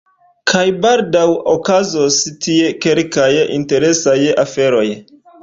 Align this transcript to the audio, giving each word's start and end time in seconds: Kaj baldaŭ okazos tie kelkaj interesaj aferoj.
Kaj 0.51 0.61
baldaŭ 0.85 1.25
okazos 1.51 2.17
tie 2.47 2.73
kelkaj 2.87 3.29
interesaj 3.59 4.19
aferoj. 4.47 4.87